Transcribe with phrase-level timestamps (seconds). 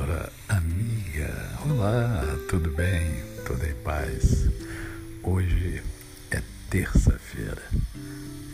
[0.00, 1.30] palavra amiga.
[1.68, 3.22] Olá, tudo bem?
[3.46, 4.48] Tudo em paz?
[5.22, 5.82] Hoje
[6.30, 7.62] é terça-feira.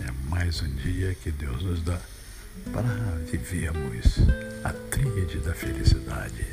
[0.04, 2.00] É mais um dia que Deus nos dá
[2.72, 2.88] para
[3.30, 4.18] vivermos
[4.64, 6.44] a tríade da felicidade.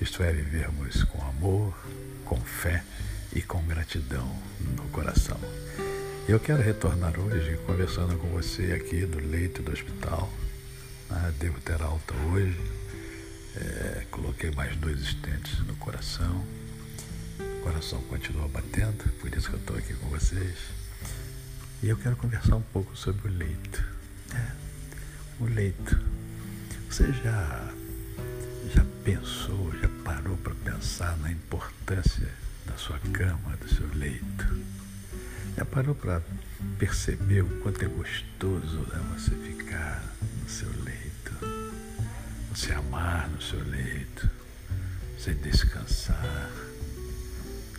[0.00, 1.74] Isto é, vivermos com amor,
[2.24, 2.84] com fé
[3.34, 4.32] e com gratidão
[4.76, 5.40] no coração.
[6.28, 10.32] Eu quero retornar hoje conversando com você aqui do leito do hospital.
[11.10, 12.80] Ah, devo ter alta hoje
[13.56, 16.44] é, coloquei mais dois estentes no coração.
[17.38, 20.56] O coração continua batendo, por isso que eu estou aqui com vocês.
[21.82, 23.84] E eu quero conversar um pouco sobre o leito.
[24.34, 24.52] É,
[25.40, 25.98] o leito.
[26.88, 27.72] Você já,
[28.74, 32.28] já pensou, já parou para pensar na importância
[32.66, 34.60] da sua cama, do seu leito?
[35.56, 36.22] Já parou para
[36.78, 40.02] perceber o quanto é gostoso né, você ficar
[40.42, 41.09] no seu leito?
[42.60, 44.28] Você amar no seu leito,
[45.16, 46.50] você descansar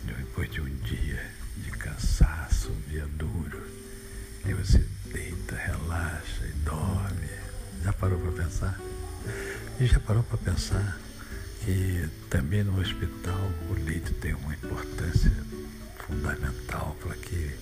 [0.02, 1.24] depois de um dia
[1.58, 3.62] de cansaço, um dia duro,
[4.44, 7.28] e você deita, relaxa e dorme.
[7.84, 8.80] Já parou para pensar?
[9.78, 10.98] E já parou para pensar
[11.60, 15.30] que também no hospital o leito tem uma importância
[16.08, 17.56] fundamental para que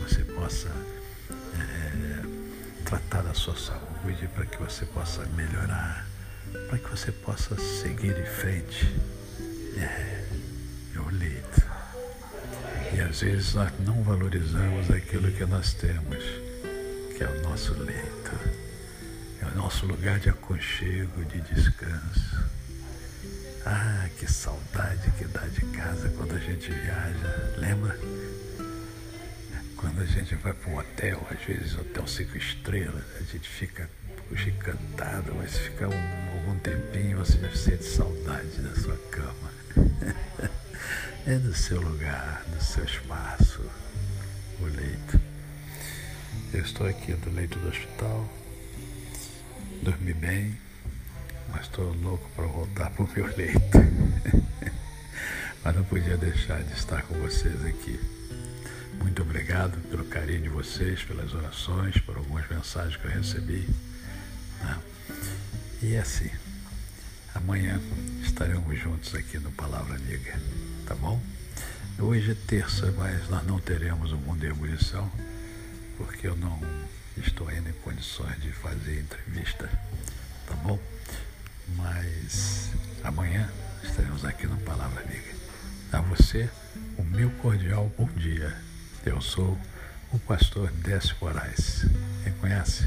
[0.00, 0.70] você possa
[1.54, 2.22] é,
[2.86, 6.06] tratar da sua saúde, para que você possa melhorar,
[6.68, 8.94] para que você possa seguir em frente.
[9.76, 10.24] É,
[10.96, 11.62] é o leito.
[12.94, 16.24] E às vezes nós não valorizamos aquilo que nós temos,
[17.16, 18.32] que é o nosso leito,
[19.40, 22.44] é o nosso lugar de aconchego, de descanso.
[23.64, 27.98] Ah, que saudade que dá de casa quando a gente viaja, lembra?
[29.76, 33.88] Quando a gente vai para um hotel, às vezes hotel cinco estrelas, a gente fica
[34.48, 39.52] encantado, mas fica um, algum tempinho você já sente saudade da sua cama.
[41.26, 43.64] é do seu lugar, do seu espaço,
[44.60, 45.20] o leito.
[46.52, 48.28] Eu estou aqui do leito do hospital,
[49.82, 50.58] dormi bem
[51.48, 53.78] mas estou louco para voltar para o meu leito.
[55.62, 58.00] mas não podia deixar de estar com vocês aqui.
[59.00, 63.68] Muito obrigado pelo carinho de vocês, pelas orações, por algumas mensagens que eu recebi.
[64.60, 64.78] Né?
[65.82, 66.30] E é assim,
[67.34, 67.80] amanhã
[68.22, 70.40] estaremos juntos aqui no Palavra Amiga,
[70.86, 71.20] tá bom?
[71.98, 75.10] Hoje é terça, mas nós não teremos o Mundo em Ebulição,
[75.96, 76.56] porque eu não
[77.16, 79.68] estou ainda em condições de fazer entrevista,
[80.46, 80.78] tá bom?
[81.76, 82.70] Mas
[83.02, 83.50] amanhã
[83.82, 85.34] estaremos aqui no Palavra Amiga.
[85.92, 86.48] A você,
[86.96, 88.56] o meu cordial bom dia.
[89.04, 89.58] Eu sou
[90.12, 91.86] o pastor Décio Moraes.
[92.22, 92.86] Quem conhece,